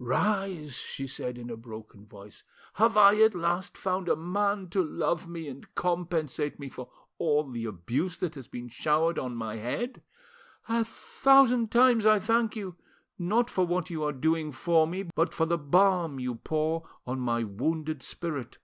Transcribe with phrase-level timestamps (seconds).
[0.00, 2.42] "Rise," she said in a broken voice.
[2.72, 7.44] "Have I at last found a man to love me and compensate me for all
[7.48, 10.02] the abuse that has been showered on my head?
[10.68, 12.74] A thousand times I thank you,
[13.16, 17.20] not for what you are doing for me, but for the balm you pour on
[17.20, 18.58] my wounded spirit.